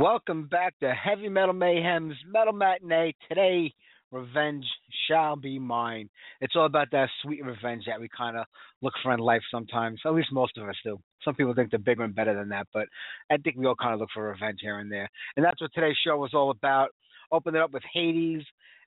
Welcome 0.00 0.46
back 0.46 0.78
to 0.80 0.94
Heavy 0.94 1.28
Metal 1.28 1.52
Mayhem's 1.52 2.16
Metal 2.26 2.54
Matinee. 2.54 3.14
Today, 3.28 3.70
revenge 4.10 4.64
shall 5.06 5.36
be 5.36 5.58
mine. 5.58 6.08
It's 6.40 6.56
all 6.56 6.64
about 6.64 6.90
that 6.92 7.10
sweet 7.20 7.44
revenge 7.44 7.84
that 7.86 8.00
we 8.00 8.08
kind 8.16 8.38
of 8.38 8.46
look 8.80 8.94
for 9.02 9.12
in 9.12 9.20
life 9.20 9.42
sometimes. 9.50 10.00
At 10.06 10.14
least 10.14 10.32
most 10.32 10.56
of 10.56 10.66
us 10.66 10.74
do. 10.82 10.98
Some 11.22 11.34
people 11.34 11.52
think 11.52 11.68
they're 11.68 11.78
bigger 11.78 12.02
and 12.02 12.14
better 12.14 12.34
than 12.34 12.48
that, 12.48 12.66
but 12.72 12.86
I 13.30 13.36
think 13.36 13.56
we 13.58 13.66
all 13.66 13.74
kind 13.74 13.92
of 13.92 14.00
look 14.00 14.08
for 14.14 14.22
revenge 14.22 14.60
here 14.62 14.78
and 14.78 14.90
there. 14.90 15.06
And 15.36 15.44
that's 15.44 15.60
what 15.60 15.70
today's 15.74 15.98
show 16.02 16.16
was 16.16 16.32
all 16.32 16.50
about. 16.50 16.88
Open 17.30 17.54
it 17.54 17.60
up 17.60 17.72
with 17.72 17.82
Hades 17.92 18.42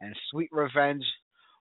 and 0.01 0.15
Sweet 0.29 0.49
Revenge. 0.51 1.05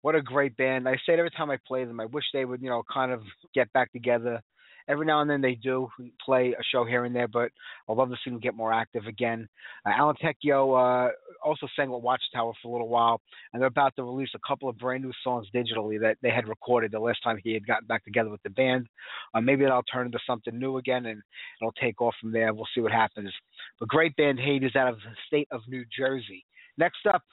What 0.02 0.16
a 0.16 0.24
great 0.24 0.58
band. 0.58 0.90
I 0.90 0.96
say 1.06 1.14
it 1.14 1.20
every 1.20 1.30
time 1.30 1.52
I 1.52 1.60
play 1.68 1.86
them. 1.86 2.00
I 2.00 2.06
wish 2.06 2.26
they 2.34 2.46
would, 2.46 2.64
you 2.64 2.70
know, 2.70 2.82
kind 2.92 3.12
of 3.12 3.22
get 3.54 3.72
back 3.74 3.92
together 3.92 4.42
Every 4.88 5.06
now 5.06 5.22
and 5.22 5.30
then 5.30 5.42
they 5.42 5.56
do 5.56 5.90
play 6.24 6.56
a 6.58 6.64
show 6.72 6.86
here 6.86 7.06
and 7.06 7.16
there, 7.16 7.28
but 7.28 7.52
I'd 7.90 7.98
love 7.98 8.10
to 8.10 8.16
see 8.24 8.30
them 8.30 8.40
get 8.40 8.56
more 8.56 8.72
active 8.72 9.06
again. 9.08 9.48
Uh, 9.86 9.92
Alan 9.98 10.16
Tecchio 10.24 11.08
uh, 11.08 11.12
also 11.44 11.68
sang 11.76 11.90
with 11.90 12.04
Watchtower 12.04 12.54
for 12.62 12.68
a 12.68 12.72
little 12.72 12.90
while, 12.90 13.22
and 13.52 13.62
they're 13.62 13.68
about 13.68 13.96
to 13.96 14.04
release 14.04 14.30
a 14.36 14.48
couple 14.48 14.70
of 14.70 14.78
brand 14.78 15.04
new 15.04 15.12
songs 15.24 15.48
digitally 15.54 16.00
that 16.00 16.18
they 16.22 16.30
had 16.30 16.48
recorded 16.48 16.92
the 16.92 17.00
last 17.00 17.20
time 17.24 17.40
he 17.44 17.54
had 17.54 17.66
gotten 17.66 17.88
back 17.88 18.04
together 18.04 18.30
with 18.30 18.44
the 18.44 18.50
band. 18.52 18.88
Uh, 19.34 19.42
maybe 19.42 19.64
that'll 19.64 19.84
turn 19.84 20.06
into 20.06 20.20
something 20.28 20.58
new 20.58 20.78
again, 20.78 21.08
and 21.08 21.22
it'll 21.62 21.72
take 21.74 22.02
off 22.02 22.16
from 22.22 22.32
there. 22.32 22.54
We'll 22.54 22.68
see 22.76 22.82
what 22.82 22.92
happens. 22.92 23.32
But 23.80 23.90
great 23.90 24.16
band 24.16 24.40
Hades 24.40 24.76
out 24.76 24.90
of 24.90 24.98
the 24.98 25.16
state 25.28 25.48
of 25.52 25.62
New 25.68 25.86
Jersey. 25.98 26.46
Next 26.78 27.06
up, 27.12 27.24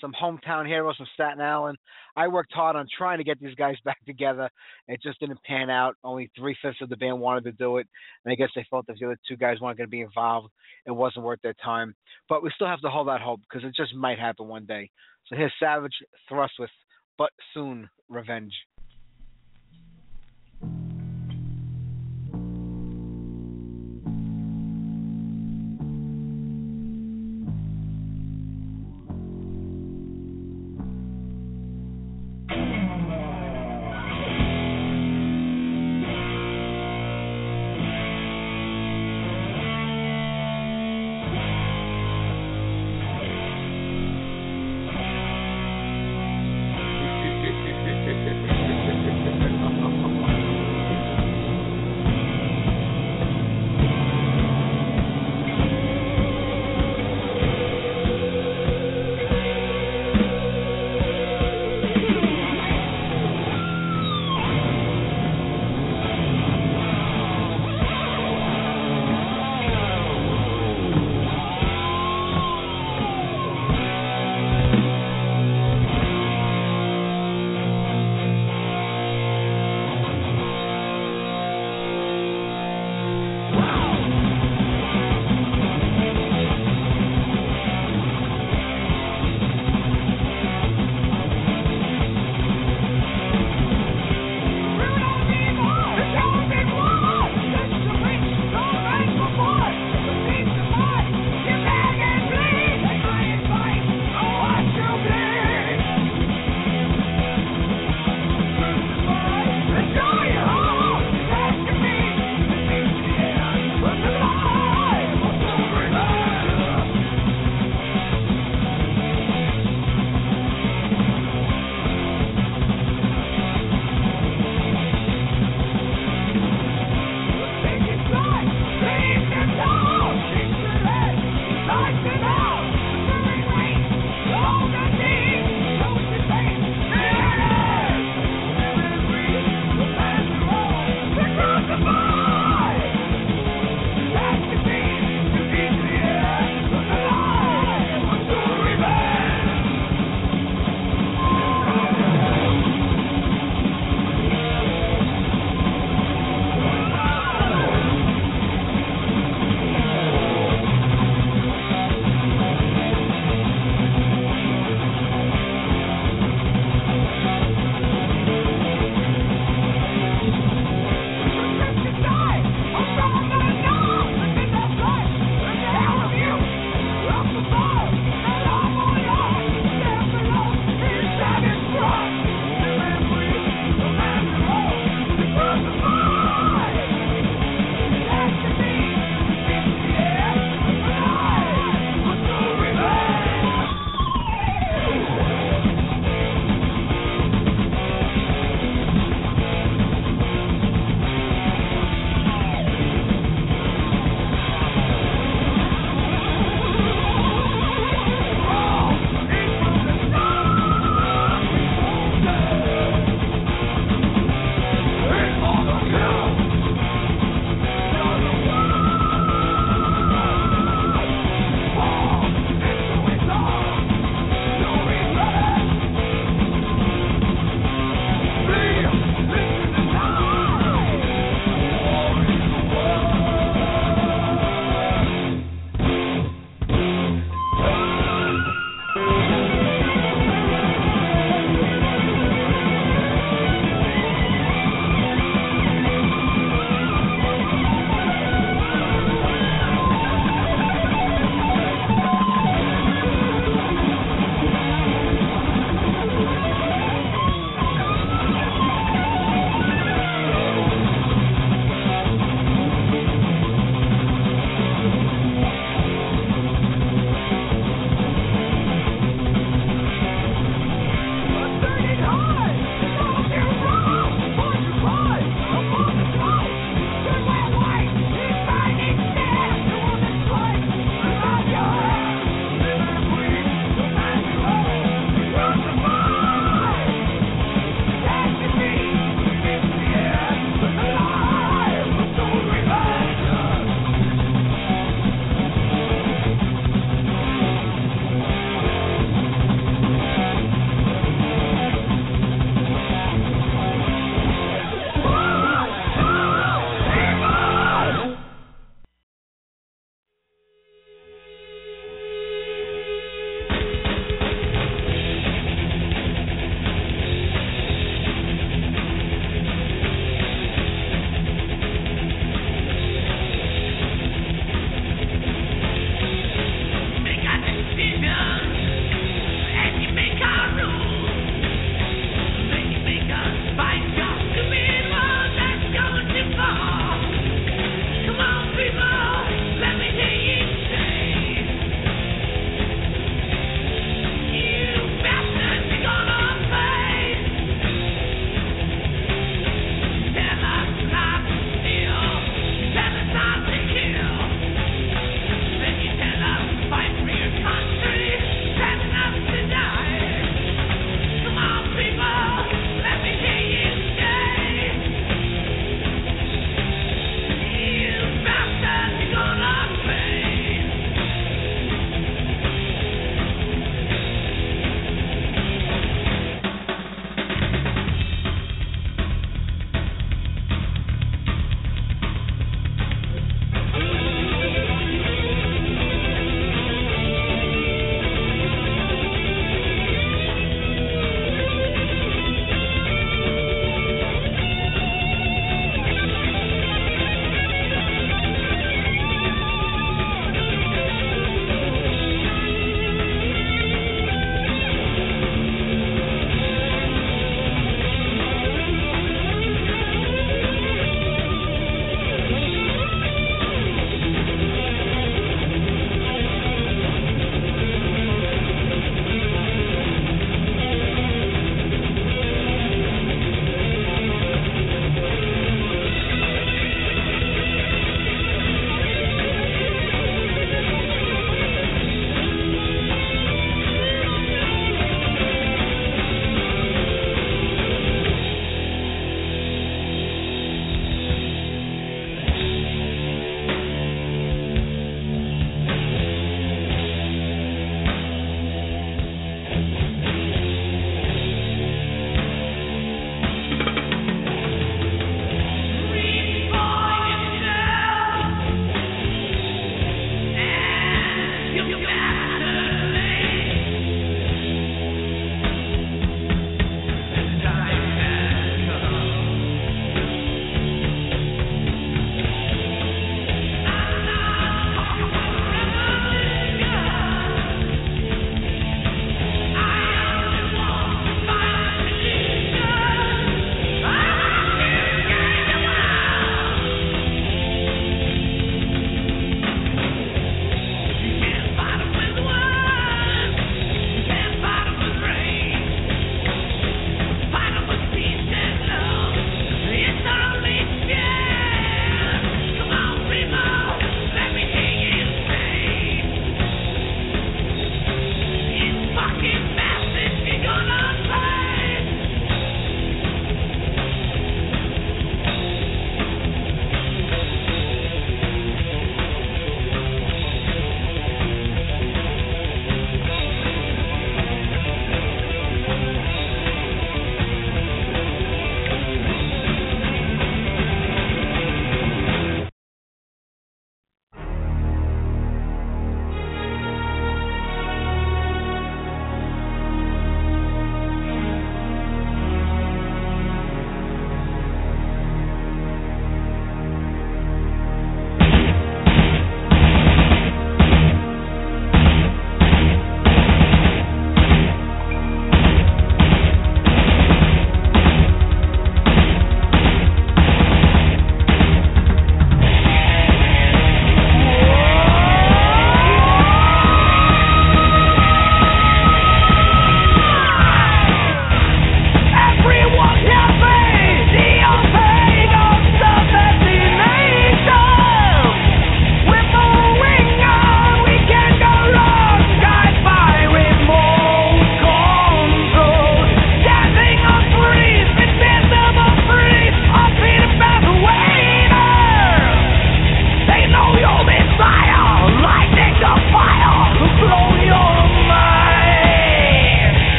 some 0.00 0.12
hometown 0.20 0.66
heroes 0.66 0.96
from 0.96 1.06
Staten 1.14 1.40
Island. 1.40 1.78
I 2.16 2.28
worked 2.28 2.52
hard 2.52 2.76
on 2.76 2.86
trying 2.96 3.18
to 3.18 3.24
get 3.24 3.40
these 3.40 3.54
guys 3.54 3.76
back 3.84 4.04
together. 4.04 4.50
It 4.88 5.02
just 5.02 5.20
didn't 5.20 5.42
pan 5.44 5.70
out. 5.70 5.96
Only 6.04 6.30
three 6.36 6.56
fifths 6.62 6.82
of 6.82 6.88
the 6.88 6.96
band 6.96 7.20
wanted 7.20 7.44
to 7.44 7.52
do 7.52 7.78
it, 7.78 7.86
and 8.24 8.32
I 8.32 8.34
guess 8.34 8.50
they 8.54 8.66
felt 8.70 8.86
if 8.88 8.98
the 8.98 9.06
other 9.06 9.18
two 9.28 9.36
guys 9.36 9.60
weren't 9.60 9.78
going 9.78 9.88
to 9.88 9.90
be 9.90 10.02
involved, 10.02 10.48
it 10.86 10.92
wasn't 10.92 11.24
worth 11.24 11.40
their 11.42 11.54
time. 11.64 11.94
But 12.28 12.42
we 12.42 12.50
still 12.54 12.68
have 12.68 12.80
to 12.80 12.90
hold 12.90 13.08
that 13.08 13.20
hope 13.20 13.40
because 13.48 13.66
it 13.66 13.74
just 13.76 13.94
might 13.94 14.18
happen 14.18 14.48
one 14.48 14.66
day. 14.66 14.90
So 15.26 15.36
here's 15.36 15.52
Savage 15.58 15.94
Thrust 16.28 16.54
with 16.58 16.70
"But 17.18 17.30
Soon 17.52 17.88
Revenge." 18.08 18.52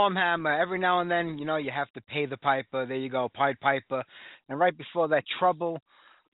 Stormhammer. 0.00 0.60
Every 0.60 0.78
now 0.78 1.00
and 1.00 1.10
then, 1.10 1.38
you 1.38 1.44
know, 1.44 1.56
you 1.56 1.70
have 1.70 1.90
to 1.92 2.00
pay 2.02 2.26
the 2.26 2.36
piper. 2.38 2.86
There 2.86 2.96
you 2.96 3.10
go, 3.10 3.28
Pied 3.34 3.58
Piper. 3.60 4.02
And 4.48 4.58
right 4.58 4.76
before 4.76 5.08
that, 5.08 5.24
Trouble 5.38 5.78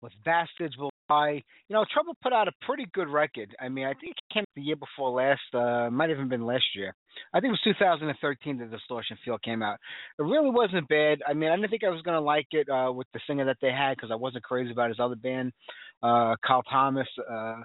with 0.01 0.11
Bastards 0.25 0.77
Will 0.77 0.91
Die. 1.09 1.43
You 1.69 1.73
know, 1.73 1.85
Trouble 1.93 2.15
put 2.21 2.33
out 2.33 2.47
a 2.47 2.51
pretty 2.65 2.85
good 2.93 3.07
record. 3.07 3.55
I 3.59 3.69
mean, 3.69 3.85
I 3.85 3.93
think 3.93 4.15
it 4.17 4.33
came 4.33 4.43
the 4.55 4.61
year 4.61 4.75
before 4.75 5.11
last. 5.11 5.41
Uh, 5.53 5.89
might 5.89 6.09
have 6.09 6.17
even 6.17 6.29
been 6.29 6.45
last 6.45 6.65
year. 6.75 6.93
I 7.33 7.39
think 7.39 7.49
it 7.49 7.59
was 7.65 7.75
2013 7.79 8.57
that 8.57 8.71
Distortion 8.71 9.17
Field 9.23 9.41
came 9.43 9.61
out. 9.61 9.77
It 10.19 10.23
really 10.23 10.49
wasn't 10.49 10.87
bad. 10.87 11.19
I 11.27 11.33
mean, 11.33 11.49
I 11.49 11.55
didn't 11.55 11.69
think 11.69 11.83
I 11.83 11.89
was 11.89 12.01
gonna 12.01 12.21
like 12.21 12.47
it 12.51 12.67
uh, 12.69 12.91
with 12.91 13.07
the 13.13 13.19
singer 13.27 13.45
that 13.45 13.57
they 13.61 13.71
had 13.71 13.95
because 13.95 14.11
I 14.11 14.15
wasn't 14.15 14.43
crazy 14.43 14.71
about 14.71 14.89
his 14.89 14.99
other 14.99 15.15
band, 15.15 15.53
uh, 16.01 16.35
Kyle 16.45 16.63
Thomas. 16.63 17.07
Uh, 17.29 17.33
I 17.33 17.63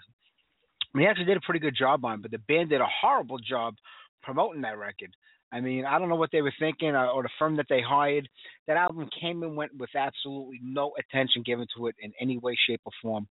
mean, 0.95 1.05
he 1.05 1.07
actually 1.07 1.27
did 1.27 1.37
a 1.37 1.43
pretty 1.43 1.61
good 1.61 1.77
job 1.77 2.05
on, 2.05 2.15
it, 2.15 2.23
but 2.23 2.31
the 2.31 2.39
band 2.39 2.71
did 2.71 2.81
a 2.81 2.89
horrible 3.01 3.39
job 3.39 3.75
promoting 4.23 4.63
that 4.63 4.79
record. 4.79 5.15
I 5.51 5.61
mean, 5.61 5.85
I 5.85 5.99
don't 5.99 6.09
know 6.09 6.17
what 6.17 6.31
they 6.31 6.43
were 6.43 6.53
thinking 6.59 6.91
or, 6.91 7.07
or 7.09 7.23
the 7.23 7.31
firm 7.39 7.57
that 7.57 7.67
they 7.69 7.81
hired. 7.81 8.29
That 8.67 8.77
album 8.77 9.09
came 9.21 9.43
and 9.43 9.57
went 9.57 9.77
with 9.77 9.91
absolutely 9.95 10.61
no 10.63 10.93
attention 10.99 11.43
given 11.45 11.67
to 11.77 11.87
it 11.87 11.97
in 12.01 12.13
any 12.21 12.39
way, 12.39 12.57
shape, 12.67 12.83
or 12.85 12.93
form. 13.01 13.27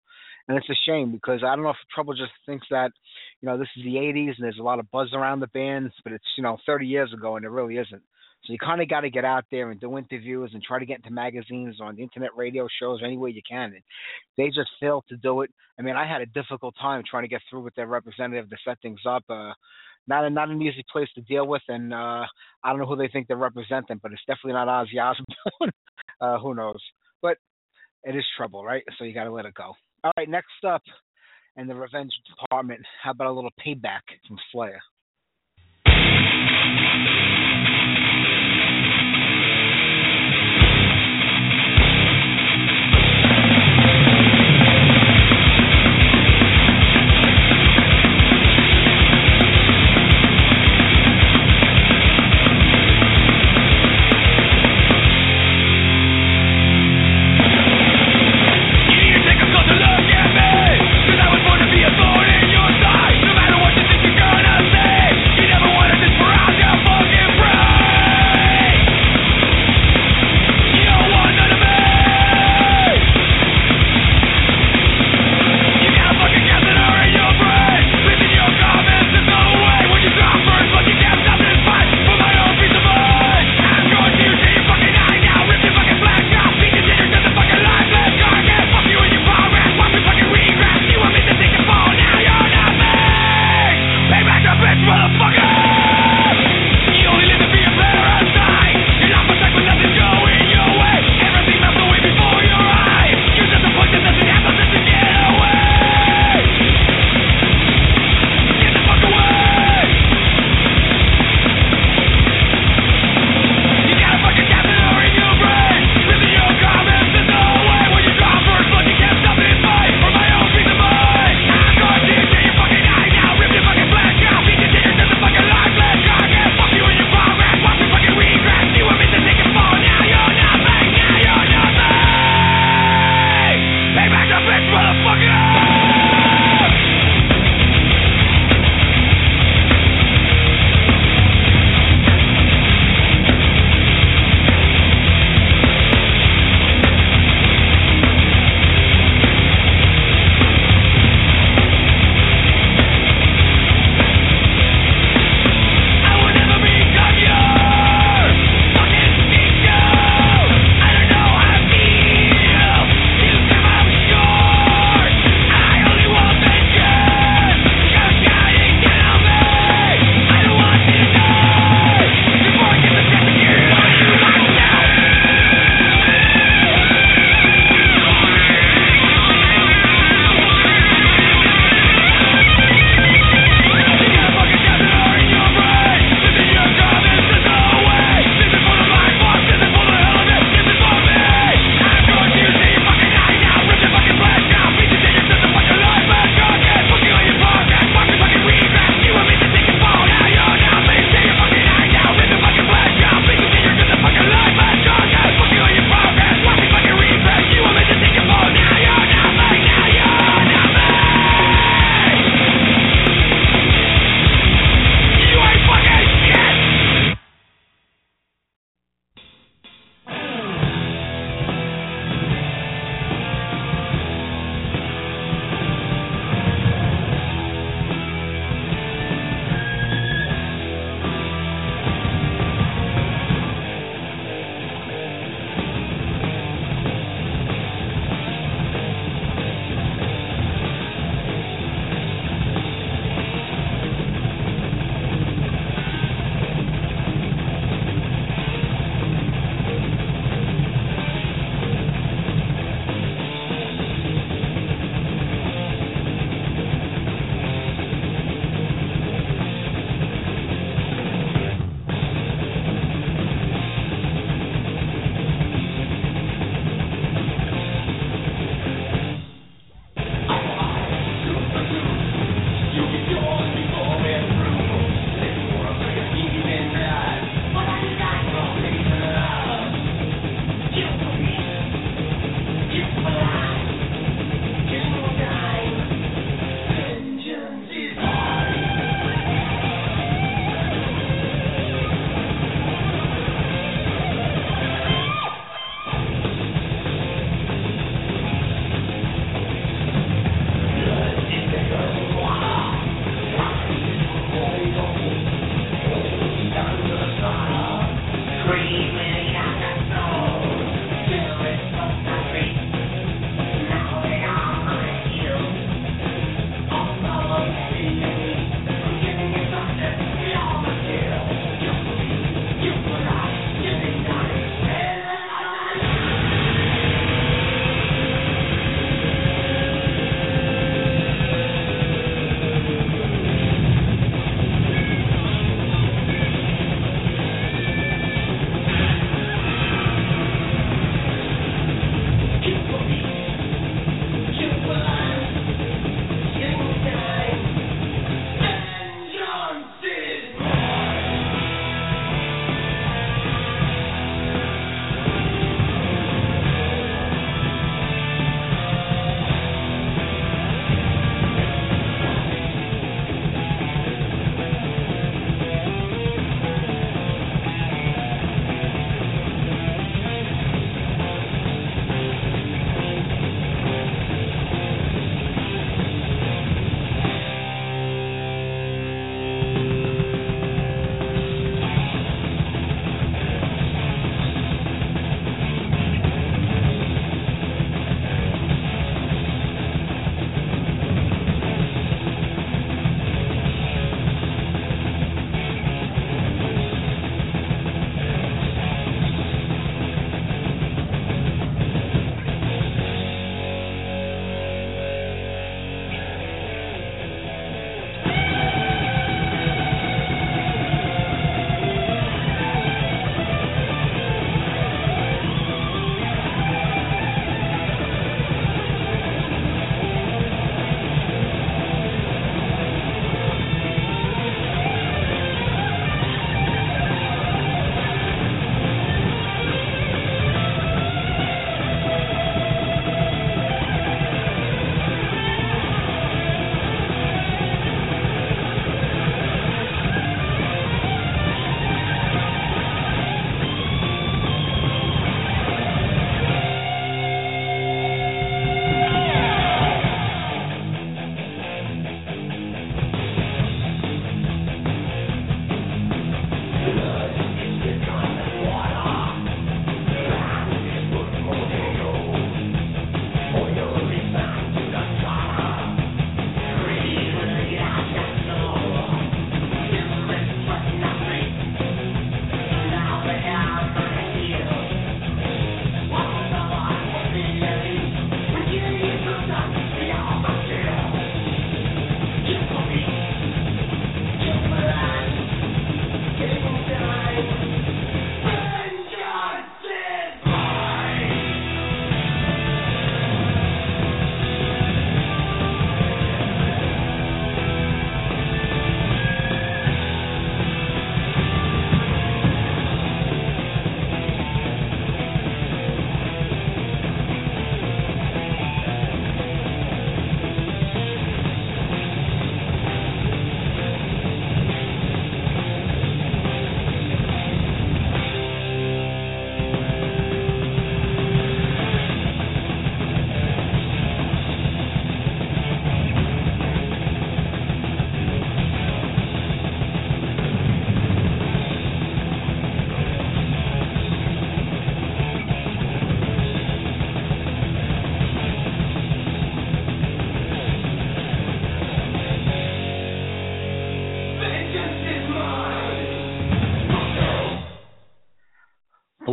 And 0.47 0.57
it's 0.57 0.69
a 0.69 0.75
shame 0.85 1.11
because 1.11 1.43
I 1.43 1.55
don't 1.55 1.63
know 1.63 1.71
if 1.71 1.77
Trouble 1.93 2.13
just 2.13 2.31
thinks 2.45 2.65
that, 2.71 2.91
you 3.41 3.47
know, 3.47 3.57
this 3.57 3.67
is 3.77 3.83
the 3.83 3.95
80s 3.95 4.35
and 4.35 4.43
there's 4.43 4.59
a 4.59 4.63
lot 4.63 4.79
of 4.79 4.89
buzz 4.91 5.09
around 5.13 5.41
the 5.41 5.47
bands, 5.47 5.93
but 6.03 6.13
it's, 6.13 6.25
you 6.37 6.43
know, 6.43 6.57
30 6.65 6.87
years 6.87 7.13
ago 7.13 7.35
and 7.35 7.45
it 7.45 7.49
really 7.49 7.77
isn't. 7.77 8.01
So 8.45 8.53
you 8.53 8.59
kind 8.59 8.81
of 8.81 8.87
got 8.87 9.01
to 9.01 9.09
get 9.09 9.25
out 9.25 9.43
there 9.51 9.71
and 9.71 9.79
do 9.79 9.97
interviews 9.97 10.51
and 10.53 10.63
try 10.63 10.79
to 10.79 10.85
get 10.85 10.97
into 10.97 11.11
magazines 11.11 11.77
on 11.81 11.95
the 11.95 12.03
internet 12.03 12.35
radio 12.35 12.67
shows 12.79 13.01
any 13.03 13.17
way 13.17 13.31
you 13.31 13.41
can. 13.47 13.73
And 13.73 13.83
they 14.37 14.47
just 14.47 14.69
failed 14.79 15.03
to 15.09 15.17
do 15.17 15.41
it. 15.41 15.51
I 15.77 15.81
mean, 15.81 15.95
I 15.95 16.07
had 16.07 16.21
a 16.21 16.25
difficult 16.27 16.75
time 16.79 17.03
trying 17.09 17.23
to 17.23 17.27
get 17.27 17.41
through 17.49 17.61
with 17.61 17.75
their 17.75 17.87
representative 17.87 18.49
to 18.49 18.55
set 18.65 18.81
things 18.81 19.01
up. 19.05 19.23
Uh, 19.29 19.51
not 20.07 20.25
a, 20.25 20.29
not 20.29 20.49
an 20.49 20.61
easy 20.61 20.85
place 20.91 21.09
to 21.15 21.21
deal 21.21 21.47
with, 21.47 21.61
and 21.67 21.93
uh, 21.93 22.25
I 22.63 22.69
don't 22.69 22.79
know 22.79 22.85
who 22.85 22.95
they 22.95 23.09
think 23.09 23.27
they're 23.27 23.37
representing, 23.37 23.99
but 24.01 24.11
it's 24.11 24.21
definitely 24.27 24.53
not 24.53 24.67
Ozzy 24.67 25.01
Osbourne. 25.01 25.71
uh, 26.21 26.39
who 26.39 26.55
knows? 26.55 26.81
But 27.21 27.37
it 28.03 28.15
is 28.15 28.25
trouble, 28.37 28.63
right? 28.63 28.83
So 28.97 29.03
you 29.03 29.13
got 29.13 29.25
to 29.25 29.31
let 29.31 29.45
it 29.45 29.53
go. 29.53 29.73
All 30.03 30.11
right, 30.17 30.29
next 30.29 30.63
up 30.65 30.83
in 31.57 31.67
the 31.67 31.75
revenge 31.75 32.11
department, 32.29 32.81
how 33.03 33.11
about 33.11 33.27
a 33.27 33.31
little 33.31 33.51
payback 33.65 34.01
from 34.27 34.37
Slayer? 34.51 34.79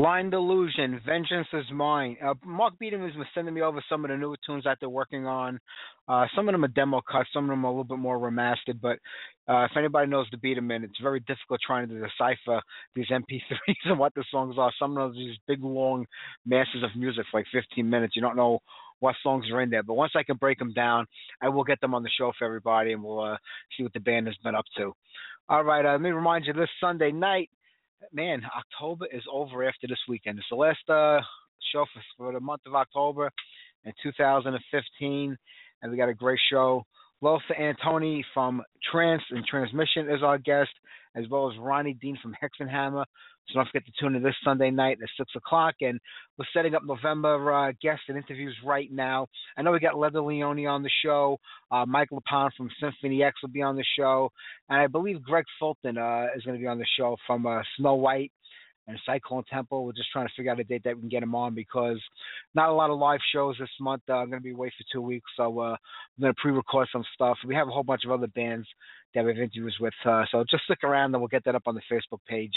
Blind 0.05 0.35
Illusion, 0.35 1.01
Vengeance 1.07 1.49
is 1.55 1.65
Mine. 1.73 2.19
Uh, 2.23 2.35
Marc 2.45 2.75
Biedermann 2.79 3.07
has 3.07 3.15
been 3.15 3.25
sending 3.35 3.55
me 3.55 3.63
over 3.63 3.83
some 3.89 4.05
of 4.05 4.11
the 4.11 4.17
newer 4.19 4.37
tunes 4.45 4.65
that 4.65 4.77
they're 4.79 4.87
working 4.91 5.27
on. 5.27 5.59
Uh, 6.07 6.27
some 6.37 6.47
of 6.47 6.53
them 6.53 6.63
are 6.63 6.69
demo 6.69 7.01
cuts, 7.11 7.31
some 7.33 7.45
of 7.45 7.49
them 7.49 7.65
are 7.65 7.69
a 7.69 7.71
little 7.71 7.85
bit 7.85 7.97
more 7.97 8.19
remastered. 8.19 8.83
But 8.83 8.99
uh, 9.49 9.65
if 9.65 9.71
anybody 9.79 10.11
knows 10.11 10.27
the 10.31 10.37
Biedermann, 10.37 10.85
it's 10.85 11.01
very 11.03 11.21
difficult 11.21 11.61
trying 11.67 11.89
to 11.89 11.95
decipher 11.95 12.61
these 12.95 13.07
MP3s 13.09 13.51
and 13.87 13.99
what 13.99 14.15
the 14.15 14.25
songs 14.31 14.57
are. 14.59 14.71
Some 14.79 14.99
of 14.99 15.15
these 15.15 15.39
big, 15.49 15.65
long 15.65 16.05
masses 16.45 16.83
of 16.83 16.91
music 16.95 17.25
for 17.31 17.41
like 17.41 17.47
15 17.51 17.89
minutes. 17.89 18.15
You 18.15 18.21
don't 18.21 18.37
know 18.37 18.59
what 19.01 19.15
songs 19.23 19.47
are 19.51 19.63
in 19.63 19.71
there. 19.71 19.85
But 19.85 19.95
once 19.95 20.13
I 20.17 20.23
can 20.23 20.37
break 20.37 20.59
them 20.59 20.75
down, 20.75 21.07
I 21.41 21.49
will 21.49 21.65
get 21.65 21.81
them 21.81 21.95
on 21.95 22.03
the 22.03 22.11
show 22.19 22.31
for 22.39 22.45
everybody, 22.45 22.93
and 22.93 23.03
we'll 23.03 23.21
uh, 23.21 23.37
see 23.75 23.85
what 23.85 23.95
the 23.95 24.01
band 24.01 24.27
has 24.27 24.37
been 24.45 24.55
up 24.55 24.67
to. 24.77 24.93
All 25.49 25.65
right, 25.65 25.87
uh, 25.87 25.93
let 25.93 26.03
me 26.03 26.11
remind 26.11 26.45
you 26.45 26.53
this 26.53 26.69
Sunday 26.79 27.11
night 27.11 27.49
man, 28.13 28.43
October 28.57 29.07
is 29.13 29.23
over 29.31 29.65
after 29.65 29.87
this 29.87 29.99
weekend. 30.09 30.39
It's 30.39 30.49
the 30.51 30.57
last 30.57 30.89
uh, 30.89 31.21
show 31.73 31.85
for, 31.93 32.03
for 32.17 32.33
the 32.33 32.41
month 32.41 32.63
of 32.67 32.75
October 32.75 33.31
in 33.85 33.93
2015, 34.03 35.37
and 35.83 35.91
we 35.91 35.97
got 35.97 36.09
a 36.09 36.15
great 36.15 36.41
show. 36.51 36.85
Lothar 37.25 37.55
Antoni 37.59 38.23
from 38.35 38.63
Trance 38.93 39.23
and 39.31 39.47
Transmission 39.47 40.11
is 40.11 40.23
our 40.23 40.37
guest, 40.37 40.69
as 41.17 41.27
well 41.31 41.51
as 41.51 41.57
Ronnie 41.59 41.95
Dean 41.95 42.19
from 42.21 42.35
Hexenhammer. 42.35 43.07
So 43.49 43.55
don't 43.55 43.67
forget 43.69 43.87
to 43.87 43.93
tune 43.99 44.15
in 44.15 44.23
this 44.23 44.35
Sunday 44.45 44.71
night 44.71 44.99
at 45.03 45.09
6 45.17 45.31
o'clock. 45.35 45.77
And 45.81 45.99
we're 46.37 46.45
setting 46.53 46.75
up 46.75 46.83
November 46.85 47.51
uh, 47.51 47.73
guests 47.81 48.05
and 48.09 48.19
interviews 48.19 48.55
right 48.63 48.93
now. 48.93 49.27
I 49.57 49.63
know 49.63 49.73
we 49.73 49.81
got 49.81 49.97
Leather 49.97 50.21
Leone 50.21 50.67
on 50.67 50.83
the 50.83 50.91
show. 51.03 51.39
Uh, 51.71 51.87
Mike 51.87 52.11
LePond 52.13 52.51
from 52.59 52.69
Symphony 52.79 53.23
X 53.23 53.37
will 53.43 53.49
be 53.49 53.63
on 53.63 53.77
the 53.77 53.85
show. 53.99 54.31
And 54.69 54.79
I 54.81 54.87
believe 54.87 55.23
Greg 55.23 55.45
Fulton 55.59 55.97
uh, 55.97 56.27
is 56.37 56.43
going 56.43 56.59
to 56.59 56.63
be 56.63 56.69
on 56.69 56.79
the 56.79 56.87
show 56.99 57.17
from 57.27 57.47
uh, 57.47 57.63
Znowhite 57.81 58.33
and 58.87 58.99
Cyclone 59.07 59.45
Temple. 59.51 59.85
We're 59.85 59.93
just 59.93 60.11
trying 60.13 60.27
to 60.27 60.33
figure 60.37 60.53
out 60.53 60.61
a 60.61 60.65
date 60.65 60.83
that 60.85 60.95
we 60.95 61.01
can 61.01 61.09
get 61.09 61.23
him 61.23 61.35
on 61.35 61.55
because 61.55 62.01
not 62.55 62.69
a 62.69 62.73
lot 62.73 62.91
of 62.91 62.99
live 62.99 63.21
shows 63.33 63.57
this 63.59 63.69
month. 63.81 64.03
Uh, 64.09 64.15
I'm 64.15 64.31
going 64.31 64.41
to 64.41 64.45
be 64.45 64.53
away 64.53 64.69
for 64.69 64.85
two 64.93 65.03
weeks, 65.03 65.31
so 65.37 65.61
uh, 65.61 65.73
I'm 65.73 66.21
going 66.21 66.35
to 66.35 66.41
pre-record 66.41 66.89
some 66.93 67.05
stuff. 67.15 67.39
We 67.47 67.55
have 67.55 67.69
a 67.69 67.71
whole 67.71 67.83
bunch 67.83 68.05
of 68.05 68.11
other 68.11 68.29
bands 68.29 68.67
that 69.15 69.25
we 69.25 69.31
have 69.31 69.39
interviews 69.39 69.77
with, 69.81 69.95
uh, 70.05 70.25
so 70.31 70.45
just 70.51 70.65
stick 70.65 70.83
around 70.83 71.15
and 71.15 71.21
we'll 71.21 71.29
get 71.29 71.45
that 71.45 71.55
up 71.55 71.63
on 71.67 71.75
the 71.75 71.83
Facebook 71.91 72.21
page 72.29 72.53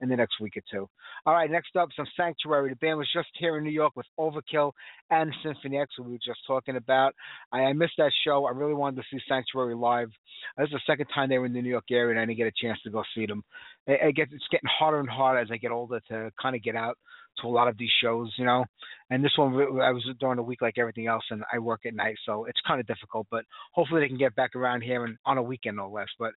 in 0.00 0.08
the 0.08 0.16
next 0.16 0.40
week 0.40 0.56
or 0.56 0.62
two. 0.70 0.88
All 1.26 1.34
right, 1.34 1.50
next 1.50 1.76
up, 1.76 1.88
some 1.96 2.06
Sanctuary. 2.16 2.70
The 2.70 2.76
band 2.76 2.98
was 2.98 3.08
just 3.12 3.28
here 3.38 3.58
in 3.58 3.64
New 3.64 3.70
York 3.70 3.94
with 3.96 4.06
Overkill 4.18 4.72
and 5.10 5.34
Symphony 5.42 5.78
X, 5.78 5.92
we 5.98 6.12
were 6.12 6.18
just 6.18 6.40
talking 6.46 6.76
about. 6.76 7.14
I, 7.52 7.60
I 7.60 7.72
missed 7.72 7.94
that 7.98 8.12
show. 8.24 8.46
I 8.46 8.52
really 8.52 8.74
wanted 8.74 8.96
to 8.96 9.02
see 9.10 9.20
Sanctuary 9.28 9.74
live. 9.74 10.10
This 10.56 10.66
is 10.66 10.72
the 10.72 10.80
second 10.86 11.06
time 11.14 11.28
they 11.28 11.38
were 11.38 11.46
in 11.46 11.52
the 11.52 11.62
New 11.62 11.70
York 11.70 11.90
area, 11.90 12.10
and 12.10 12.20
I 12.20 12.24
didn't 12.24 12.38
get 12.38 12.46
a 12.46 12.66
chance 12.66 12.78
to 12.84 12.90
go 12.90 13.02
see 13.14 13.26
them. 13.26 13.42
It, 13.86 14.00
it 14.02 14.16
gets, 14.16 14.32
it's 14.32 14.44
getting 14.50 14.68
harder 14.78 15.00
and 15.00 15.08
harder 15.08 15.40
as 15.40 15.48
I 15.50 15.56
get 15.56 15.72
older 15.72 16.00
to 16.08 16.30
kind 16.40 16.54
of 16.54 16.62
get 16.62 16.76
out 16.76 16.96
to 17.40 17.46
a 17.46 17.50
lot 17.50 17.68
of 17.68 17.78
these 17.78 17.90
shows, 18.02 18.32
you 18.36 18.44
know. 18.44 18.64
And 19.10 19.24
this 19.24 19.32
one, 19.36 19.54
I 19.80 19.90
was 19.90 20.06
during 20.20 20.36
the 20.36 20.42
week 20.42 20.60
like 20.62 20.78
everything 20.78 21.06
else, 21.06 21.24
and 21.30 21.42
I 21.52 21.58
work 21.58 21.80
at 21.86 21.94
night, 21.94 22.16
so 22.26 22.44
it's 22.44 22.60
kind 22.66 22.80
of 22.80 22.86
difficult. 22.86 23.26
But 23.30 23.44
hopefully, 23.72 24.00
they 24.00 24.08
can 24.08 24.18
get 24.18 24.34
back 24.34 24.54
around 24.54 24.82
here 24.82 25.04
and 25.04 25.16
on 25.24 25.38
a 25.38 25.42
weekend, 25.42 25.76
no 25.76 25.88
less. 25.88 26.08
But 26.18 26.32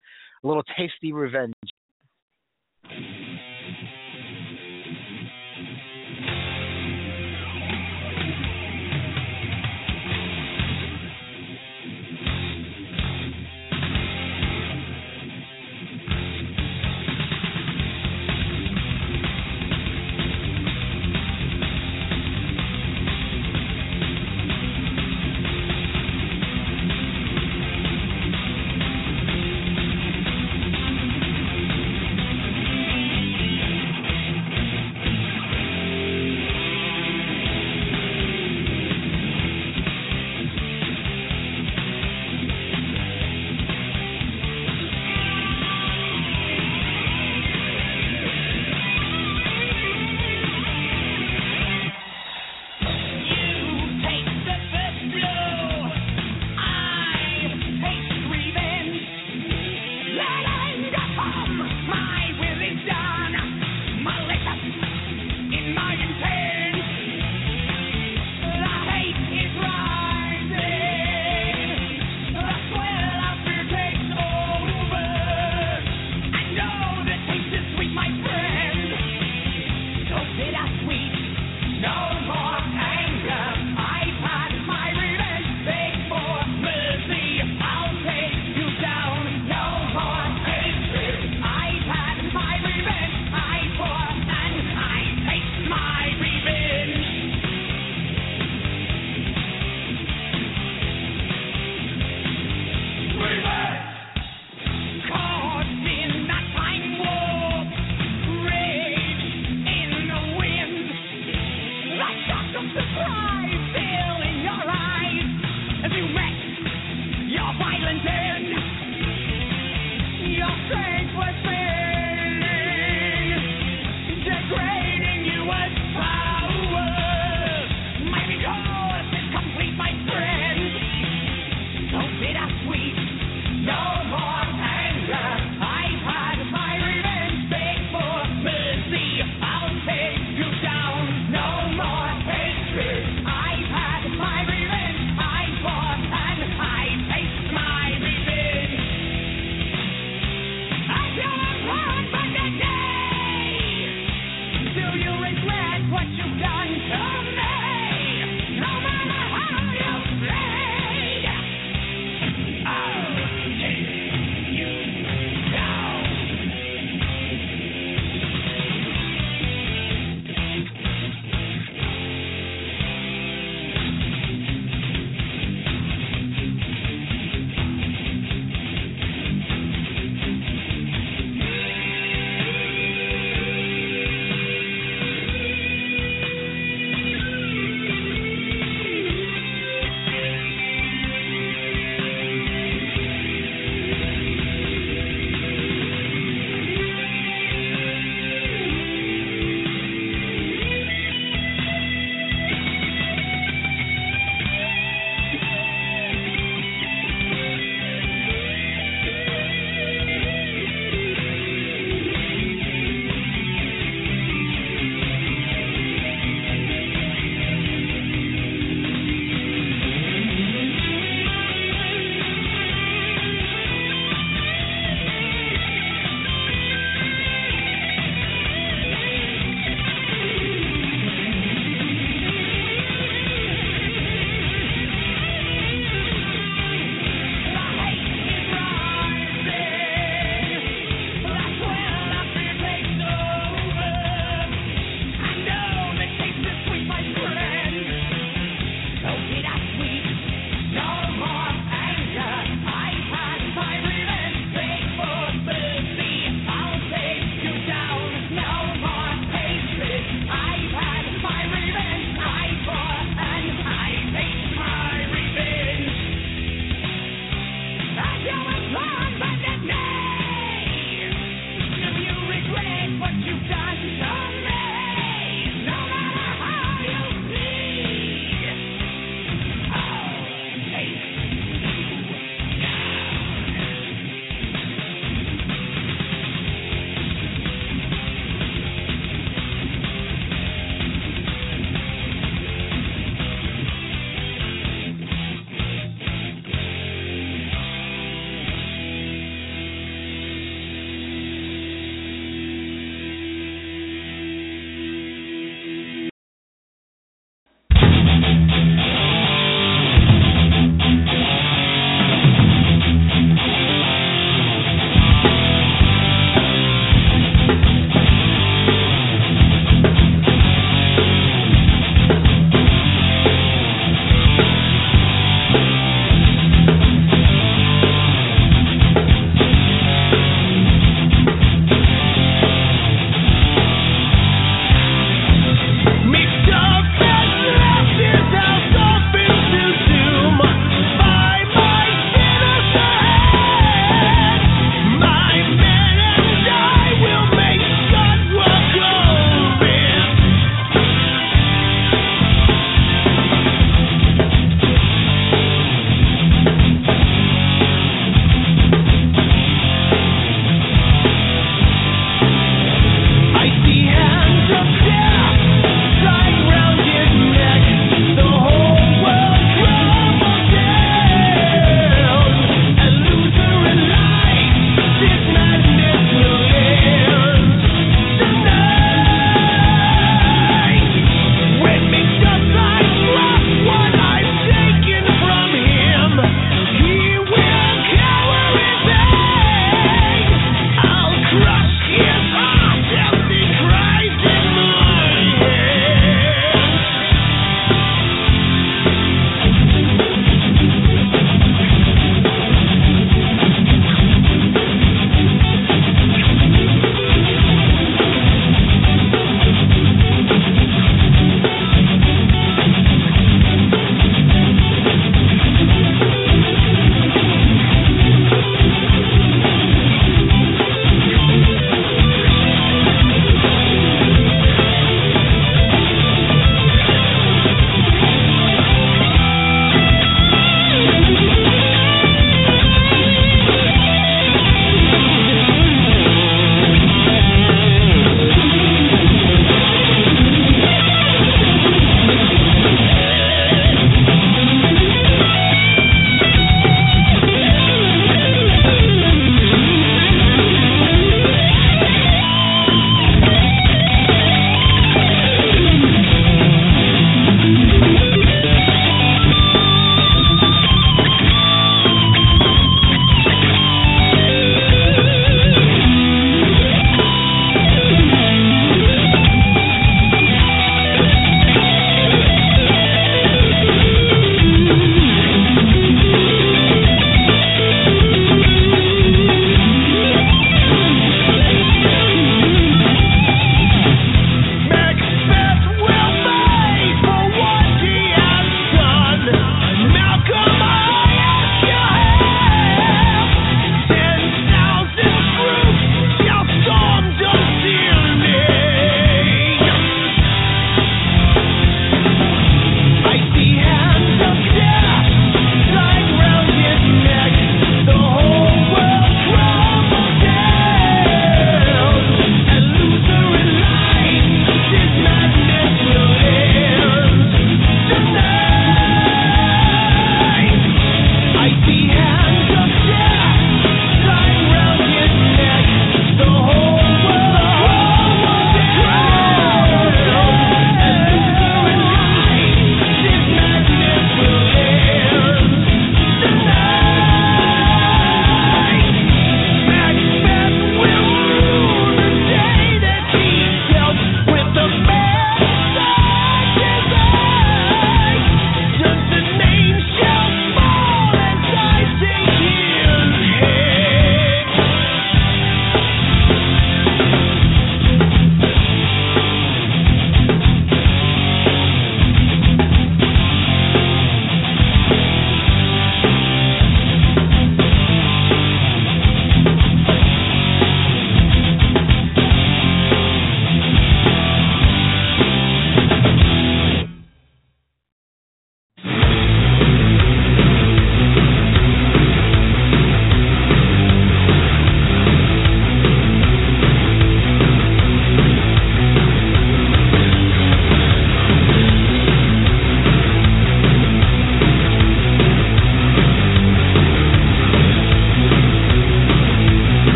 a 0.44 0.48
little 0.48 0.64
tasty 0.78 1.14
revenge. 1.14 1.54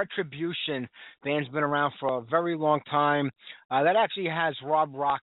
Retribution. 0.00 0.88
Band's 1.24 1.48
been 1.50 1.62
around 1.62 1.92
for 2.00 2.18
a 2.18 2.22
very 2.22 2.56
long 2.56 2.80
time. 2.90 3.30
Uh, 3.70 3.82
that 3.82 3.96
actually 3.96 4.28
has 4.28 4.54
Rob 4.64 4.94
Rock 4.94 5.20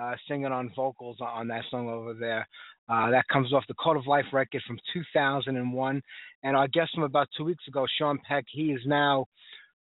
uh, 0.00 0.14
singing 0.28 0.46
on 0.46 0.70
vocals 0.76 1.16
on 1.20 1.48
that 1.48 1.64
song 1.70 1.88
over 1.88 2.14
there. 2.14 2.46
Uh, 2.88 3.10
that 3.10 3.26
comes 3.32 3.52
off 3.52 3.64
the 3.66 3.74
Code 3.74 3.96
of 3.96 4.06
Life 4.06 4.26
record 4.32 4.62
from 4.66 4.78
2001. 4.92 6.02
And 6.44 6.56
our 6.56 6.68
guest 6.68 6.90
from 6.94 7.02
about 7.02 7.28
two 7.36 7.44
weeks 7.44 7.66
ago, 7.66 7.84
Sean 7.98 8.18
Peck, 8.28 8.44
he 8.52 8.72
is 8.72 8.80
now 8.86 9.26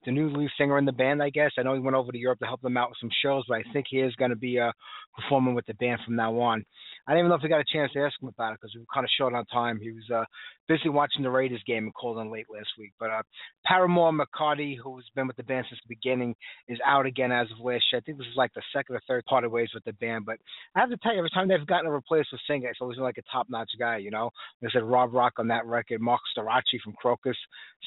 the 0.04 0.12
new 0.12 0.30
lead 0.30 0.50
singer 0.56 0.78
in 0.78 0.84
the 0.84 0.92
band, 0.92 1.22
I 1.22 1.30
guess. 1.30 1.52
I 1.58 1.62
know 1.62 1.74
he 1.74 1.80
went 1.80 1.96
over 1.96 2.12
to 2.12 2.18
Europe 2.18 2.38
to 2.40 2.46
help 2.46 2.60
them 2.60 2.76
out 2.76 2.90
with 2.90 2.98
some 3.00 3.10
shows, 3.22 3.44
but 3.48 3.58
I 3.58 3.64
think 3.72 3.86
he 3.88 3.98
is 3.98 4.14
going 4.14 4.30
to 4.30 4.36
be 4.36 4.58
uh, 4.58 4.72
performing 5.16 5.54
with 5.54 5.66
the 5.66 5.74
band 5.74 6.00
from 6.04 6.16
now 6.16 6.38
on. 6.40 6.64
I 7.06 7.12
didn't 7.12 7.20
even 7.20 7.30
know 7.30 7.36
if 7.36 7.42
we 7.42 7.48
got 7.48 7.60
a 7.60 7.72
chance 7.72 7.90
to 7.92 8.00
ask 8.00 8.20
him 8.20 8.28
about 8.28 8.52
it 8.52 8.58
because 8.60 8.74
we 8.74 8.80
were 8.80 8.86
kind 8.92 9.04
of 9.04 9.10
short 9.16 9.34
on 9.34 9.46
time. 9.46 9.80
He 9.80 9.90
was 9.90 10.08
uh, 10.14 10.24
busy 10.68 10.90
watching 10.90 11.22
the 11.22 11.30
Raiders 11.30 11.62
game 11.66 11.84
and 11.84 11.94
called 11.94 12.18
in 12.18 12.30
late 12.30 12.46
last 12.52 12.68
week. 12.78 12.92
But 13.00 13.10
uh, 13.10 13.22
Parramore 13.66 14.12
McCarty, 14.12 14.76
who's 14.82 15.06
been 15.14 15.26
with 15.26 15.36
the 15.36 15.42
band 15.42 15.66
since 15.68 15.80
the 15.86 15.94
beginning, 15.94 16.34
is 16.68 16.78
out 16.84 17.06
again 17.06 17.32
as 17.32 17.46
of 17.50 17.64
last 17.64 17.84
year. 17.90 17.98
I 17.98 18.00
think 18.00 18.18
this 18.18 18.26
is 18.26 18.36
like 18.36 18.52
the 18.54 18.62
second 18.74 18.94
or 18.94 19.00
third 19.08 19.24
part 19.24 19.44
of 19.44 19.52
ways 19.52 19.70
with 19.74 19.84
the 19.84 19.94
band. 19.94 20.26
But 20.26 20.36
I 20.76 20.80
have 20.80 20.90
to 20.90 20.98
tell 20.98 21.12
you, 21.12 21.18
every 21.18 21.30
time 21.30 21.48
they've 21.48 21.66
gotten 21.66 21.86
a 21.86 21.90
replacement 21.90 22.42
singer, 22.46 22.68
it's 22.68 22.80
always 22.80 22.96
been 22.96 23.04
like 23.04 23.18
a 23.18 23.32
top-notch 23.32 23.70
guy. 23.78 23.96
You 23.96 24.10
know, 24.10 24.30
I 24.62 24.68
said 24.70 24.84
Rob 24.84 25.14
Rock 25.14 25.34
on 25.38 25.48
that 25.48 25.64
record, 25.64 26.02
Marc 26.02 26.20
Storace 26.30 26.82
from 26.84 26.94
Krokus 27.02 27.34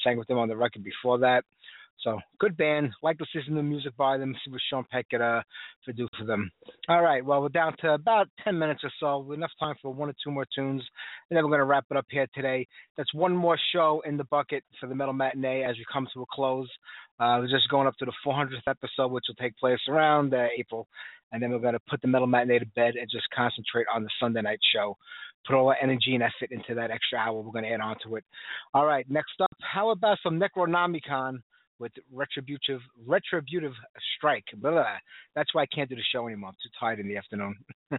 sang 0.02 0.18
with 0.18 0.26
them 0.26 0.38
on 0.38 0.48
the 0.48 0.56
record 0.56 0.82
before 0.82 1.18
that. 1.18 1.44
So 2.02 2.18
good 2.40 2.56
band. 2.56 2.90
Like 3.02 3.18
to 3.18 3.26
listen 3.34 3.54
to 3.54 3.62
music 3.62 3.96
by 3.96 4.18
them. 4.18 4.34
See 4.44 4.50
what 4.50 4.60
Sean 4.68 4.84
Peck 4.90 5.08
could 5.08 5.20
uh, 5.20 5.42
to 5.84 5.92
do 5.92 6.08
for 6.18 6.24
them. 6.24 6.50
All 6.88 7.02
right. 7.02 7.24
Well, 7.24 7.42
we're 7.42 7.48
down 7.48 7.74
to 7.80 7.94
about 7.94 8.28
ten 8.42 8.58
minutes 8.58 8.82
or 8.82 8.90
so. 8.98 9.32
Enough 9.32 9.52
time 9.60 9.76
for 9.80 9.92
one 9.92 10.08
or 10.08 10.14
two 10.24 10.32
more 10.32 10.46
tunes, 10.54 10.82
and 11.30 11.36
then 11.36 11.44
we're 11.44 11.50
gonna 11.52 11.64
wrap 11.64 11.84
it 11.90 11.96
up 11.96 12.06
here 12.10 12.26
today. 12.34 12.66
That's 12.96 13.12
one 13.14 13.36
more 13.36 13.58
show 13.72 14.02
in 14.04 14.16
the 14.16 14.24
bucket 14.24 14.64
for 14.80 14.88
the 14.88 14.94
Metal 14.94 15.14
Matinee 15.14 15.62
as 15.62 15.76
we 15.76 15.84
come 15.92 16.08
to 16.14 16.22
a 16.22 16.26
close. 16.32 16.68
Uh, 17.20 17.38
we're 17.40 17.48
just 17.48 17.68
going 17.68 17.86
up 17.86 17.96
to 17.98 18.04
the 18.04 18.12
400th 18.26 18.66
episode, 18.66 19.12
which 19.12 19.24
will 19.28 19.36
take 19.36 19.56
place 19.56 19.78
around 19.88 20.34
uh, 20.34 20.46
April, 20.58 20.88
and 21.30 21.40
then 21.40 21.50
we're 21.50 21.60
gonna 21.60 21.78
put 21.88 22.02
the 22.02 22.08
Metal 22.08 22.26
Matinee 22.26 22.58
to 22.58 22.66
bed 22.74 22.94
and 22.96 23.08
just 23.10 23.26
concentrate 23.34 23.86
on 23.94 24.02
the 24.02 24.10
Sunday 24.18 24.42
night 24.42 24.60
show. 24.74 24.96
Put 25.46 25.56
all 25.56 25.68
our 25.68 25.76
energy 25.80 26.14
and 26.14 26.22
effort 26.22 26.50
into 26.52 26.74
that 26.74 26.90
extra 26.90 27.18
hour 27.18 27.40
we're 27.40 27.50
going 27.50 27.64
to 27.64 27.70
add 27.72 27.80
on 27.80 27.96
to 28.04 28.14
it. 28.14 28.24
All 28.74 28.86
right, 28.86 29.04
next 29.10 29.32
up, 29.40 29.50
how 29.60 29.90
about 29.90 30.18
some 30.22 30.38
Necronomicon? 30.38 31.40
With 31.78 31.92
retributive 32.12 32.80
retributive 33.06 33.72
strike. 34.16 34.44
Blah, 34.56 34.70
blah. 34.70 34.96
That's 35.34 35.54
why 35.54 35.62
I 35.62 35.66
can't 35.66 35.88
do 35.88 35.96
the 35.96 36.02
show 36.12 36.26
anymore. 36.26 36.50
I'm 36.50 36.56
too 36.62 36.70
tired 36.78 37.00
in 37.00 37.08
the 37.08 37.16
afternoon. 37.16 37.56